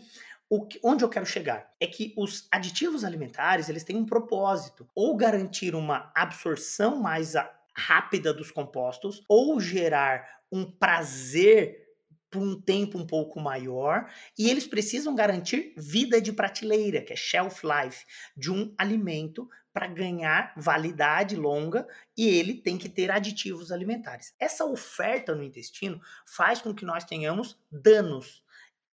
[0.66, 5.14] que, onde eu quero chegar é que os aditivos alimentares eles têm um propósito, ou
[5.14, 7.34] garantir uma absorção mais
[7.76, 11.81] rápida dos compostos, ou gerar um prazer
[12.32, 17.16] por um tempo um pouco maior e eles precisam garantir vida de prateleira, que é
[17.16, 23.70] shelf life, de um alimento para ganhar validade longa e ele tem que ter aditivos
[23.70, 24.34] alimentares.
[24.40, 28.42] Essa oferta no intestino faz com que nós tenhamos danos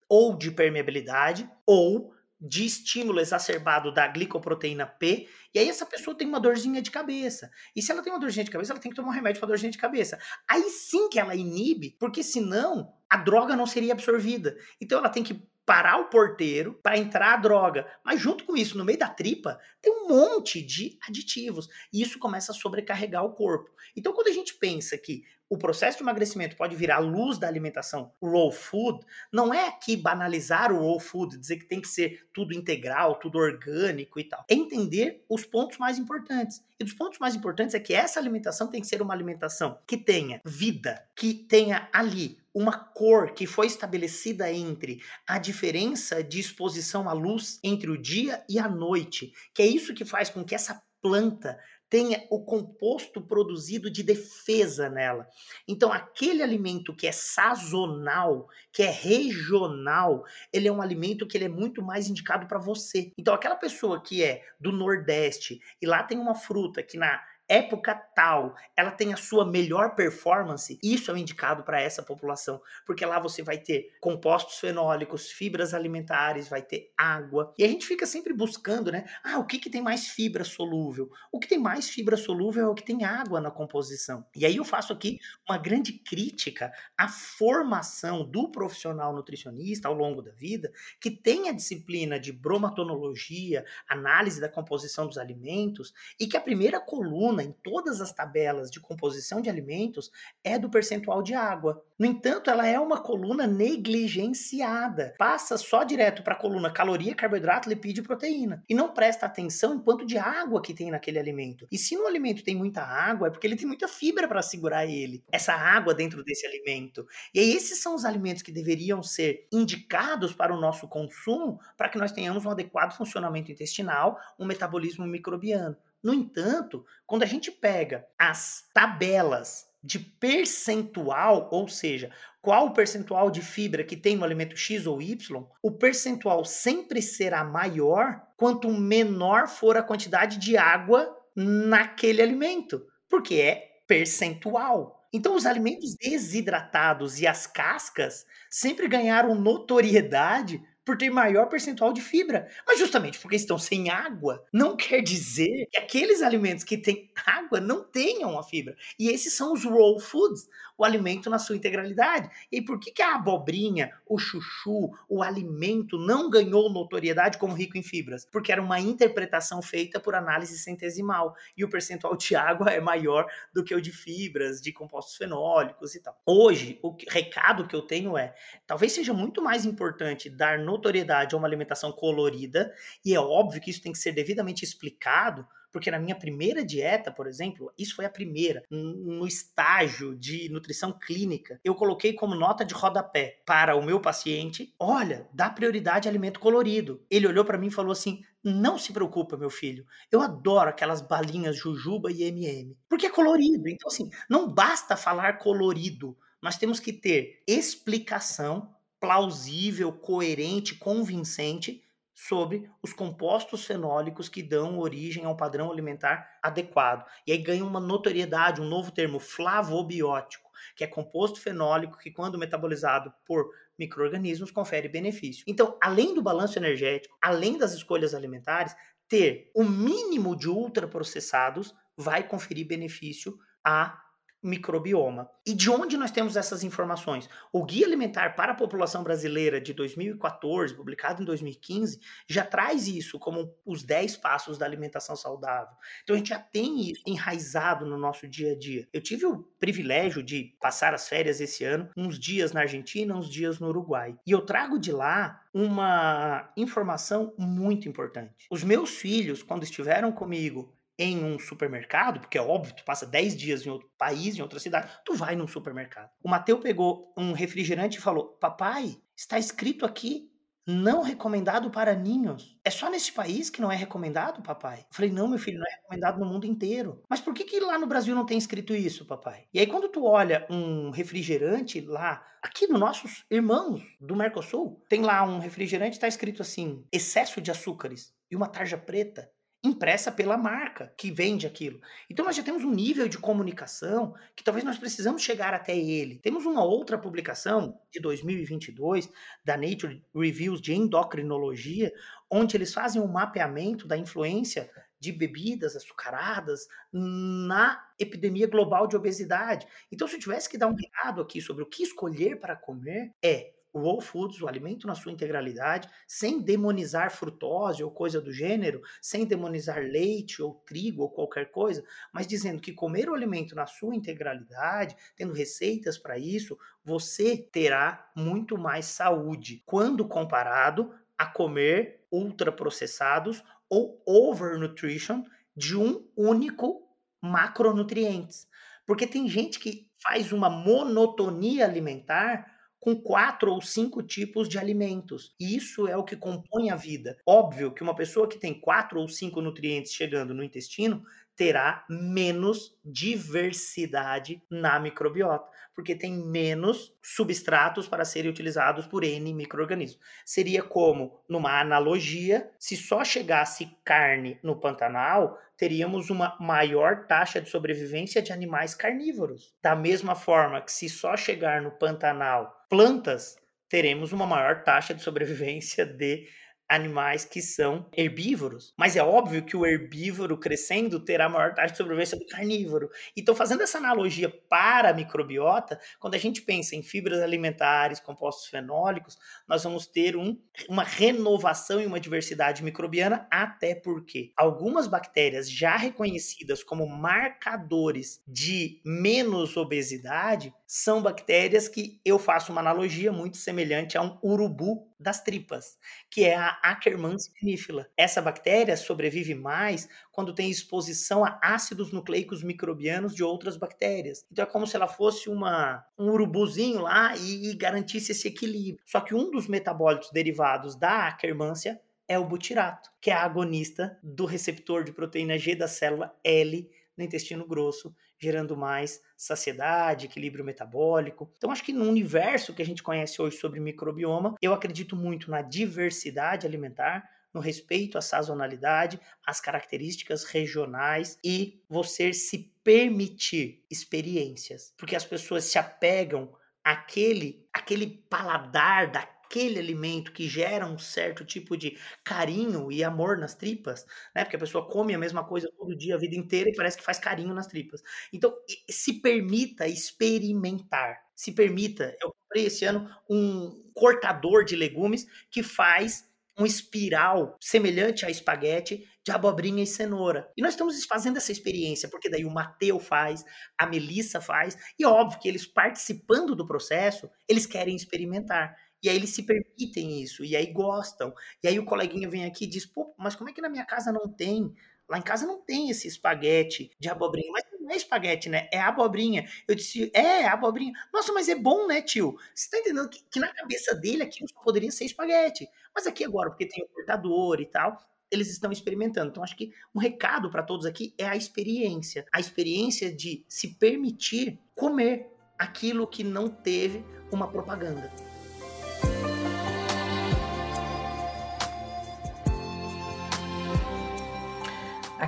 [0.08, 6.28] ou de permeabilidade ou de estímulo exacerbado da glicoproteína P, e aí essa pessoa tem
[6.28, 7.50] uma dorzinha de cabeça.
[7.76, 9.48] E se ela tem uma dorzinha de cabeça, ela tem que tomar um remédio para
[9.48, 10.20] dorzinha de cabeça.
[10.48, 14.58] Aí sim que ela inibe, porque senão a droga não seria absorvida.
[14.82, 17.88] Então ela tem que parar o porteiro para entrar a droga.
[18.04, 21.68] Mas junto com isso, no meio da tripa, tem um monte de aditivos.
[21.92, 23.72] E isso começa a sobrecarregar o corpo.
[23.96, 28.12] Então, quando a gente pensa que o processo de emagrecimento pode virar luz da alimentação
[28.22, 32.54] raw food, não é aqui banalizar o raw food, dizer que tem que ser tudo
[32.54, 34.44] integral, tudo orgânico e tal.
[34.50, 36.64] É entender os pontos mais importantes.
[36.80, 39.98] E dos pontos mais importantes é que essa alimentação tem que ser uma alimentação que
[39.98, 47.08] tenha vida, que tenha ali uma cor que foi estabelecida entre a diferença de exposição
[47.10, 50.56] à luz entre o dia e a noite, que é isso que faz com que
[50.56, 55.28] essa planta tenha o composto produzido de defesa nela.
[55.68, 61.46] Então, aquele alimento que é sazonal, que é regional, ele é um alimento que ele
[61.46, 63.12] é muito mais indicado para você.
[63.18, 67.94] Então, aquela pessoa que é do Nordeste e lá tem uma fruta que na época
[68.16, 73.06] tal ela tem a sua melhor performance, isso é um indicado para essa população, porque
[73.06, 77.54] lá você vai ter compostos fenólicos, fibras alimentares, vai ter água.
[77.58, 79.06] E a gente fica sempre buscando, né?
[79.24, 81.10] Ah, o que, que tem mais fibra solúvel?
[81.32, 84.26] O que tem mais fibra solúvel é o que tem água na composição.
[84.36, 90.22] E aí eu faço aqui uma grande crítica à formação do profissional nutricionista ao longo
[90.22, 96.38] da vida, que tem a disciplina de bromatonologia, análise da composição dos alimentos, e que
[96.38, 100.12] a primeira coluna em todas as tabelas de composição de alimentos
[100.44, 101.84] é do percentual de água.
[101.98, 105.14] No entanto, ela é uma coluna negligenciada.
[105.18, 108.64] Passa só direto para a coluna caloria, carboidrato, lipídio e proteína.
[108.68, 111.68] E não presta atenção em quanto de água que tem naquele alimento.
[111.72, 114.86] E se no alimento tem muita água, é porque ele tem muita fibra para segurar
[114.86, 115.24] ele.
[115.32, 117.06] Essa água dentro desse alimento.
[117.34, 121.98] E esses são os alimentos que deveriam ser indicados para o nosso consumo para que
[121.98, 125.76] nós tenhamos um adequado funcionamento intestinal, um metabolismo microbiano.
[126.06, 132.12] No entanto, quando a gente pega as tabelas de percentual, ou seja,
[132.44, 137.02] qual o percentual de fibra que tem no alimento X ou Y, o percentual sempre
[137.02, 145.08] será maior quanto menor for a quantidade de água naquele alimento, porque é percentual.
[145.12, 152.02] Então, os alimentos desidratados e as cascas sempre ganharam notoriedade por ter maior percentual de
[152.02, 152.48] fibra.
[152.66, 157.60] Mas justamente porque estão sem água, não quer dizer que aqueles alimentos que têm água
[157.60, 158.76] não tenham a fibra.
[159.00, 162.30] E esses são os raw foods, o alimento na sua integralidade.
[162.52, 167.78] E por que, que a abobrinha, o chuchu, o alimento não ganhou notoriedade como rico
[167.78, 168.26] em fibras?
[168.26, 171.36] Porque era uma interpretação feita por análise centesimal.
[171.58, 175.96] E o percentual de água é maior do que o de fibras, de compostos fenólicos
[175.96, 176.20] e tal.
[176.26, 178.36] Hoje, o recado que eu tenho é:
[178.68, 183.70] talvez seja muito mais importante dar notoriedade a uma alimentação colorida, e é óbvio que
[183.70, 188.06] isso tem que ser devidamente explicado porque na minha primeira dieta, por exemplo, isso foi
[188.06, 193.84] a primeira, no estágio de nutrição clínica, eu coloquei como nota de rodapé para o
[193.84, 197.04] meu paciente: olha, dá prioridade a alimento colorido.
[197.12, 199.86] Ele olhou para mim e falou assim: não se preocupa, meu filho.
[200.10, 202.78] Eu adoro aquelas balinhas jujuba e MM.
[202.88, 203.68] Porque é colorido.
[203.68, 206.18] Então, assim, não basta falar colorido.
[206.42, 208.74] Nós temos que ter explicação
[209.06, 217.06] plausível, coerente, convincente sobre os compostos fenólicos que dão origem a um padrão alimentar adequado.
[217.28, 222.40] E aí ganha uma notoriedade, um novo termo, flavobiótico, que é composto fenólico que, quando
[222.40, 223.46] metabolizado por
[223.78, 225.44] micro-organismos, confere benefício.
[225.46, 228.76] Então, além do balanço energético, além das escolhas alimentares,
[229.08, 234.02] ter o mínimo de ultraprocessados vai conferir benefício a
[234.46, 235.30] microbioma.
[235.46, 237.28] E de onde nós temos essas informações?
[237.52, 243.18] O Guia Alimentar para a População Brasileira de 2014, publicado em 2015, já traz isso
[243.18, 245.76] como os 10 passos da alimentação saudável.
[246.04, 248.88] Então a gente já tem isso enraizado no nosso dia a dia.
[248.94, 253.30] Eu tive o privilégio de passar as férias esse ano, uns dias na Argentina, uns
[253.30, 254.16] dias no Uruguai.
[254.28, 258.46] E eu trago de lá uma informação muito importante.
[258.52, 263.36] Os meus filhos, quando estiveram comigo em um supermercado, porque é óbvio, tu passa 10
[263.36, 266.10] dias em outro país, em outra cidade, tu vai num supermercado.
[266.24, 270.32] O Mateu pegou um refrigerante e falou: Papai, está escrito aqui
[270.68, 272.58] não recomendado para ninhos.
[272.64, 274.80] É só nesse país que não é recomendado, papai?
[274.80, 277.04] Eu falei, não, meu filho, não é recomendado no mundo inteiro.
[277.08, 279.46] Mas por que, que lá no Brasil não tem escrito isso, papai?
[279.54, 285.02] E aí, quando tu olha um refrigerante lá, aqui nos nossos irmãos do Mercosul, tem
[285.02, 289.30] lá um refrigerante, está escrito assim, excesso de açúcares, e uma tarja preta
[289.68, 291.80] impressa pela marca que vende aquilo.
[292.10, 296.20] Então nós já temos um nível de comunicação que talvez nós precisamos chegar até ele.
[296.20, 299.10] Temos uma outra publicação de 2022
[299.44, 301.94] da Nature Reviews de endocrinologia,
[302.30, 309.68] onde eles fazem um mapeamento da influência de bebidas açucaradas na epidemia global de obesidade.
[309.92, 313.14] Então, se eu tivesse que dar um recado aqui sobre o que escolher para comer,
[313.22, 318.32] é o whole foods, o alimento na sua integralidade, sem demonizar frutose ou coisa do
[318.32, 323.54] gênero, sem demonizar leite ou trigo ou qualquer coisa, mas dizendo que comer o alimento
[323.54, 331.26] na sua integralidade, tendo receitas para isso, você terá muito mais saúde quando comparado a
[331.26, 335.22] comer ultraprocessados ou overnutrition
[335.54, 336.88] de um único
[337.22, 338.48] macronutrientes.
[338.86, 342.55] Porque tem gente que faz uma monotonia alimentar
[342.86, 345.34] com quatro ou cinco tipos de alimentos.
[345.40, 347.18] E isso é o que compõe a vida.
[347.26, 351.04] Óbvio que uma pessoa que tem quatro ou cinco nutrientes chegando no intestino
[351.36, 360.00] terá menos diversidade na microbiota, porque tem menos substratos para serem utilizados por N microorganismos.
[360.26, 367.50] Seria como, numa analogia, se só chegasse carne no Pantanal, teríamos uma maior taxa de
[367.50, 369.54] sobrevivência de animais carnívoros.
[369.62, 375.02] Da mesma forma que se só chegar no Pantanal plantas, teremos uma maior taxa de
[375.02, 376.28] sobrevivência de
[376.70, 378.74] animais que são herbívoros.
[378.78, 382.90] Mas é óbvio que o herbívoro crescendo terá maior taxa de sobrevivência do carnívoro.
[383.16, 388.48] Então, fazendo essa analogia para a microbiota, quando a gente pensa em fibras alimentares, compostos
[388.48, 390.38] fenólicos, nós vamos ter um,
[390.68, 398.82] uma renovação e uma diversidade microbiana, até porque algumas bactérias já reconhecidas como marcadores de
[398.84, 405.22] menos obesidade são bactérias que eu faço uma analogia muito semelhante a um urubu das
[405.22, 405.78] tripas,
[406.10, 407.88] que é a Akkermansia vinifila.
[407.96, 414.26] Essa bactéria sobrevive mais quando tem exposição a ácidos nucleicos microbianos de outras bactérias.
[414.32, 418.84] Então é como se ela fosse uma, um urubuzinho lá e, e garantisse esse equilíbrio.
[418.86, 424.26] Só que um dos metabólitos derivados da Akkermansia é o butirato, que é agonista do
[424.26, 431.32] receptor de proteína G da célula L no intestino grosso, gerando mais saciedade, equilíbrio metabólico.
[431.38, 435.30] Então, acho que no universo que a gente conhece hoje sobre microbioma, eu acredito muito
[435.30, 444.74] na diversidade alimentar, no respeito à sazonalidade, às características regionais e você se permitir experiências,
[444.78, 449.06] porque as pessoas se apegam àquele, àquele paladar da
[449.36, 454.24] aquele alimento que gera um certo tipo de carinho e amor nas tripas, né?
[454.24, 456.84] Porque a pessoa come a mesma coisa todo dia, a vida inteira, e parece que
[456.84, 457.82] faz carinho nas tripas.
[458.14, 458.34] Então,
[458.70, 461.02] se permita experimentar.
[461.14, 461.96] Se permita.
[462.02, 466.06] Eu comprei esse ano um cortador de legumes que faz
[466.38, 470.30] um espiral semelhante a espaguete de abobrinha e cenoura.
[470.36, 473.24] E nós estamos fazendo essa experiência, porque daí o Mateu faz,
[473.58, 478.58] a Melissa faz, e óbvio que eles participando do processo, eles querem experimentar.
[478.86, 481.12] E aí eles se permitem isso, e aí gostam.
[481.44, 483.66] E aí o coleguinha vem aqui e diz: pô, mas como é que na minha
[483.66, 484.54] casa não tem?
[484.88, 487.32] Lá em casa não tem esse espaguete de abobrinha.
[487.32, 488.48] Mas não é espaguete, né?
[488.54, 489.28] É abobrinha.
[489.48, 490.72] Eu disse, é, abobrinha.
[490.94, 492.16] Nossa, mas é bom, né, tio?
[492.36, 495.50] Você tá entendendo que, que na cabeça dele aquilo só poderia ser espaguete.
[495.74, 499.10] Mas aqui agora, porque tem o cortador e tal, eles estão experimentando.
[499.10, 502.06] Então, acho que um recado para todos aqui é a experiência.
[502.14, 505.10] A experiência de se permitir comer
[505.40, 507.92] aquilo que não teve uma propaganda.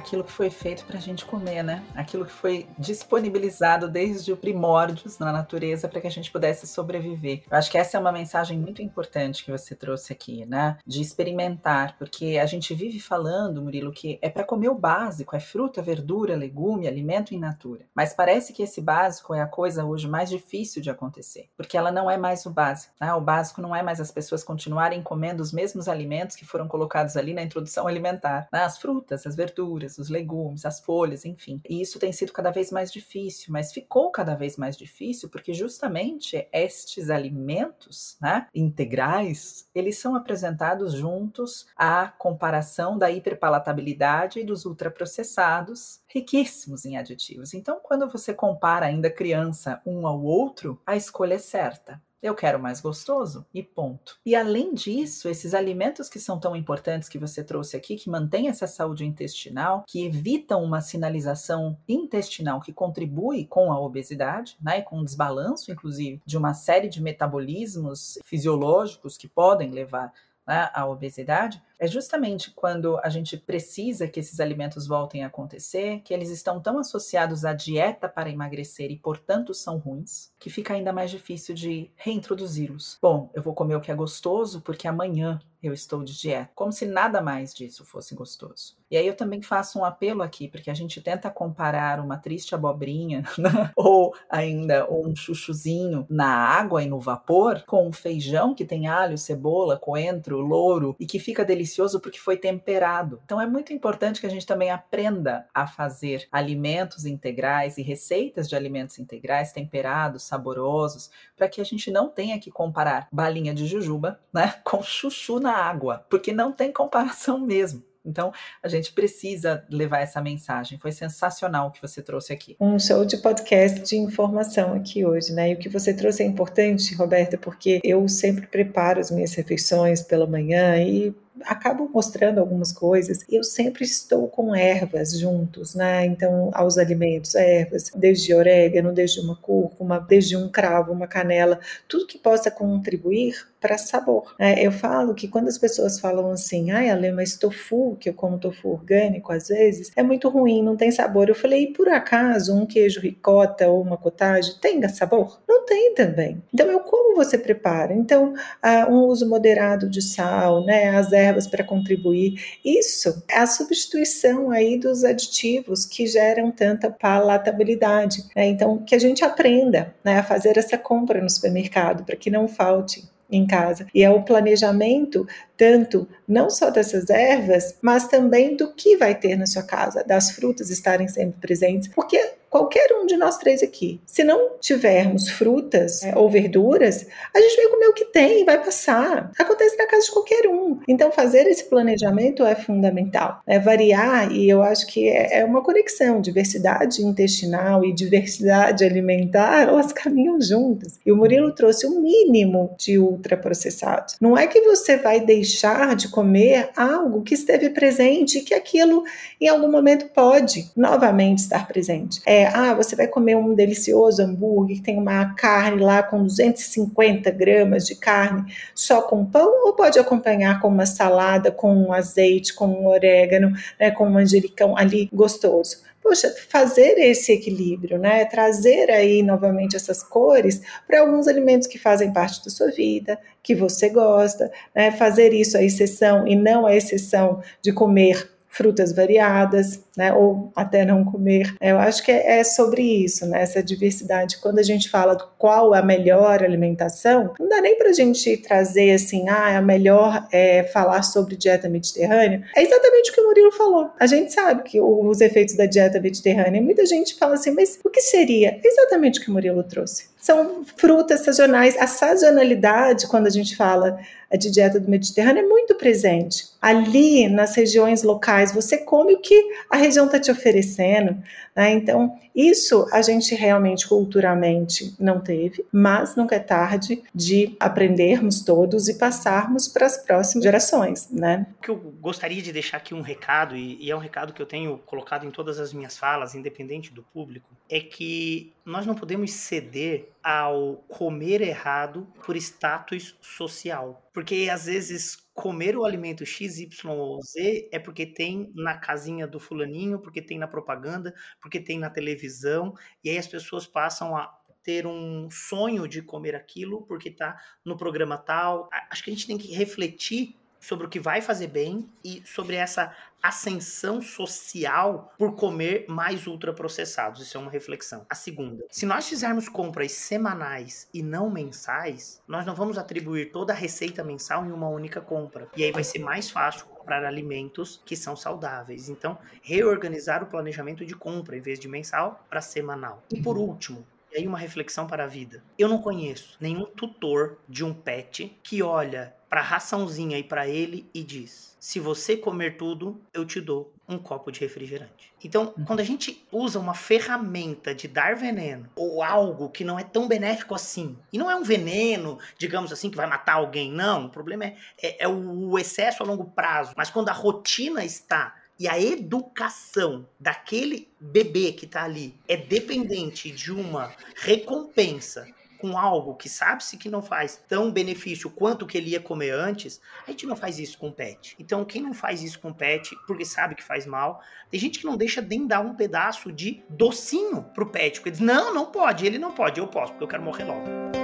[0.07, 1.83] Aquilo que foi feito para a gente comer, né?
[1.93, 7.43] Aquilo que foi disponibilizado desde o primórdios na natureza para que a gente pudesse sobreviver.
[7.51, 10.77] Eu acho que essa é uma mensagem muito importante que você trouxe aqui, né?
[10.87, 15.39] De experimentar, porque a gente vive falando, Murilo, que é para comer o básico, é
[15.41, 17.85] fruta, verdura, legume, alimento in natura.
[17.93, 21.91] Mas parece que esse básico é a coisa hoje mais difícil de acontecer, porque ela
[21.91, 22.93] não é mais o básico.
[23.01, 23.13] Né?
[23.13, 27.17] O básico não é mais as pessoas continuarem comendo os mesmos alimentos que foram colocados
[27.17, 28.63] ali na introdução alimentar, né?
[28.63, 31.61] as frutas, as verduras, os legumes, as folhas, enfim.
[31.67, 35.53] E isso tem sido cada vez mais difícil, mas ficou cada vez mais difícil porque
[35.53, 44.65] justamente estes alimentos, né, integrais, eles são apresentados juntos à comparação da hiperpalatabilidade e dos
[44.65, 47.53] ultraprocessados, riquíssimos em aditivos.
[47.53, 52.01] Então, quando você compara ainda criança um ao outro, a escolha é certa.
[52.21, 54.17] Eu quero mais gostoso e ponto.
[54.25, 58.49] E além disso, esses alimentos que são tão importantes que você trouxe aqui, que mantêm
[58.49, 64.81] essa saúde intestinal, que evitam uma sinalização intestinal que contribui com a obesidade, né, e
[64.81, 70.11] com o desbalanço, inclusive, de uma série de metabolismos fisiológicos que podem levar
[70.47, 76.01] né, à obesidade, é justamente quando a gente precisa que esses alimentos voltem a acontecer,
[76.01, 80.73] que eles estão tão associados à dieta para emagrecer e, portanto, são ruins, que fica
[80.73, 82.97] ainda mais difícil de reintroduzi-los.
[83.01, 86.71] Bom, eu vou comer o que é gostoso porque amanhã eu estou de dieta, como
[86.71, 88.77] se nada mais disso fosse gostoso.
[88.89, 92.55] E aí eu também faço um apelo aqui, porque a gente tenta comparar uma triste
[92.55, 93.49] abobrinha né?
[93.75, 99.17] ou ainda um chuchuzinho na água e no vapor com um feijão que tem alho,
[99.17, 101.66] cebola, coentro, louro e que fica delicioso
[101.99, 103.21] porque foi temperado.
[103.25, 108.47] Então é muito importante que a gente também aprenda a fazer alimentos integrais e receitas
[108.47, 113.65] de alimentos integrais temperados, saborosos, para que a gente não tenha que comparar balinha de
[113.65, 117.83] jujuba, né, com chuchu na água, porque não tem comparação mesmo.
[118.07, 118.31] Então,
[118.63, 120.79] a gente precisa levar essa mensagem.
[120.79, 122.55] Foi sensacional o que você trouxe aqui.
[122.59, 125.51] Um show de podcast de informação aqui hoje, né?
[125.51, 130.01] E o que você trouxe é importante, Roberta, porque eu sempre preparo as minhas refeições
[130.01, 131.13] pela manhã e
[131.45, 133.19] acabo mostrando algumas coisas.
[133.29, 136.05] Eu sempre estou com ervas juntos, né?
[136.05, 142.07] Então, aos alimentos, ervas, desde orégano, desde uma cúrcuma, desde um cravo, uma canela, tudo
[142.07, 144.35] que possa contribuir para sabor.
[144.39, 148.13] É, eu falo que quando as pessoas falam assim, ai, Ale, mas tofu, que eu
[148.13, 151.27] como tofu orgânico às vezes, é muito ruim, não tem sabor.
[151.27, 155.41] Eu falei, e por acaso um queijo ricota ou uma cottage tem sabor?
[155.47, 156.41] Não tem também.
[156.53, 157.93] Então, eu como você prepara?
[157.93, 163.47] Então, uh, um uso moderado de sal, né, as ervas para contribuir, isso é a
[163.47, 168.23] substituição aí dos aditivos que geram tanta palatabilidade.
[168.35, 168.47] Né?
[168.47, 172.47] Então, que a gente aprenda né, a fazer essa compra no supermercado para que não
[172.47, 173.85] falte em casa.
[173.93, 179.35] E é o planejamento tanto não só dessas ervas, mas também do que vai ter
[179.35, 184.01] na sua casa, das frutas estarem sempre presentes, porque qualquer um de nós três aqui,
[184.05, 188.63] se não tivermos frutas é, ou verduras, a gente vai comer o que tem, vai
[188.63, 189.31] passar.
[189.37, 190.79] Acontece na casa de qualquer um.
[190.87, 193.41] Então, fazer esse planejamento é fundamental.
[193.45, 199.63] É variar, e eu acho que é, é uma conexão, diversidade intestinal e diversidade alimentar,
[199.67, 200.99] elas caminham juntas.
[201.05, 204.15] E o Murilo trouxe o um mínimo de ultraprocessados.
[204.21, 209.03] Não é que você vai deixar de comer algo que esteve presente e que aquilo
[209.39, 212.21] em algum momento pode novamente estar presente.
[212.25, 217.31] É ah, você vai comer um delicioso hambúrguer que tem uma carne lá com 250
[217.31, 222.53] gramas de carne só com pão, ou pode acompanhar com uma salada, com um azeite,
[222.53, 228.23] com um orégano, né, com um manjericão ali gostoso poxa, fazer esse equilíbrio, né?
[228.23, 233.53] Trazer aí novamente essas cores para alguns alimentos que fazem parte da sua vida, que
[233.53, 234.89] você gosta, né?
[234.91, 240.85] Fazer isso a exceção e não a exceção de comer frutas variadas, né, ou até
[240.85, 241.55] não comer.
[241.59, 244.37] Eu acho que é, é sobre isso, né, essa diversidade.
[244.37, 247.93] Quando a gente fala do qual é a melhor alimentação, não dá nem para a
[247.93, 252.43] gente trazer assim, ah, a melhor é falar sobre dieta mediterrânea.
[252.55, 253.89] É exatamente o que o Murilo falou.
[253.99, 257.89] A gente sabe que os efeitos da dieta mediterrânea, muita gente fala assim, mas o
[257.89, 258.59] que seria?
[258.63, 260.15] É exatamente o que o Murilo trouxe.
[260.19, 261.77] São frutas sazonais.
[261.77, 263.97] A sazonalidade, quando a gente fala
[264.37, 266.49] de dieta do Mediterrâneo, é muito presente.
[266.61, 271.21] Ali, nas regiões locais, você come o que a região está te oferecendo.
[271.55, 271.71] Né?
[271.71, 278.87] Então, isso a gente realmente culturalmente não teve, mas nunca é tarde de aprendermos todos
[278.87, 281.09] e passarmos para as próximas gerações.
[281.11, 281.47] Né?
[281.59, 284.41] O que eu gostaria de deixar aqui um recado, e, e é um recado que
[284.41, 288.93] eu tenho colocado em todas as minhas falas, independente do público, é que nós não
[288.93, 294.05] podemos ceder ao comer errado por status social.
[294.13, 299.25] Porque às vezes comer o alimento X, Y ou Z é porque tem na casinha
[299.25, 304.17] do fulaninho, porque tem na propaganda, porque tem na televisão, e aí as pessoas passam
[304.17, 308.67] a ter um sonho de comer aquilo porque tá no programa tal.
[308.91, 312.55] Acho que a gente tem que refletir sobre o que vai fazer bem e sobre
[312.55, 317.21] essa ascensão social por comer mais ultraprocessados.
[317.21, 318.05] Isso é uma reflexão.
[318.09, 323.53] A segunda, se nós fizermos compras semanais e não mensais, nós não vamos atribuir toda
[323.53, 325.47] a receita mensal em uma única compra.
[325.55, 328.87] E aí vai ser mais fácil comprar alimentos que são saudáveis.
[328.87, 333.03] Então, reorganizar o planejamento de compra em vez de mensal para semanal.
[333.11, 335.43] E por último, e aí uma reflexão para a vida.
[335.57, 340.89] Eu não conheço nenhum tutor de um pet que olha para raçãozinha e para ele
[340.93, 345.13] e diz: se você comer tudo, eu te dou um copo de refrigerante.
[345.23, 345.65] Então, uhum.
[345.65, 350.07] quando a gente usa uma ferramenta de dar veneno ou algo que não é tão
[350.07, 354.05] benéfico assim, e não é um veneno, digamos assim, que vai matar alguém, não.
[354.05, 356.73] O problema é, é, é o excesso a longo prazo.
[356.75, 363.29] Mas quando a rotina está e a educação daquele bebê que está ali é dependente
[363.31, 365.27] de uma recompensa
[365.57, 369.81] com algo que sabe-se que não faz tão benefício quanto que ele ia comer antes,
[370.07, 371.35] a gente não faz isso com pet.
[371.39, 374.85] Então, quem não faz isso com pet, porque sabe que faz mal, tem gente que
[374.85, 379.05] não deixa nem dar um pedaço de docinho pro pet, porque diz, não, não pode,
[379.05, 380.97] ele não pode, eu posso, porque eu quero morrer logo.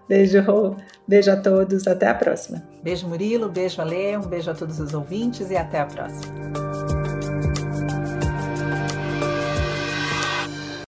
[0.09, 0.77] Beijo, Rô.
[1.07, 1.87] Beijo a todos.
[1.87, 2.63] Até a próxima.
[2.83, 3.49] Beijo, Murilo.
[3.49, 4.17] Beijo, Ale.
[4.17, 7.00] Um beijo a todos os ouvintes e até a próxima.